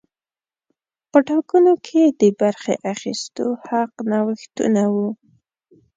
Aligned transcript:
په 1.11 1.17
ټاکنو 1.27 1.73
کې 1.85 2.01
د 2.21 2.23
برخې 2.41 2.75
اخیستو 2.93 3.45
حق 3.67 3.91
نوښتونه 4.11 4.83
وو. 4.93 5.07